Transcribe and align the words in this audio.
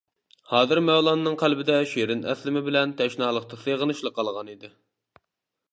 ھازىر 0.51 0.79
مەۋلاننىڭ 0.85 1.35
قەلبىدە 1.41 1.75
شېرىن 1.91 2.23
ئەسلىمە 2.33 2.65
بىلەن 2.69 2.97
تەشنالىقتا 3.03 3.61
سېغىنىشلا 3.67 4.15
قالغانىدى. 4.19 4.73